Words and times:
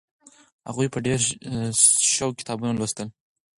هغوی 0.69 0.87
په 0.93 0.99
ډېر 1.05 1.19
سوق 2.15 2.33
کتابونه 2.39 2.73
لوستل. 2.75 3.07